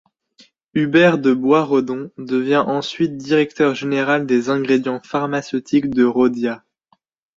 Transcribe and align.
Hubert 0.73 1.19
de 1.19 1.31
Boisredon 1.31 2.09
devient 2.17 2.63
ensuite 2.65 3.17
directeur 3.17 3.75
général 3.75 4.25
des 4.25 4.49
ingrédients 4.49 4.99
pharmaceutiques 5.03 5.91
de 5.91 6.03
Rhodia. 6.05 6.63